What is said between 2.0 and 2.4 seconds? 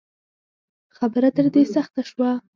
شوه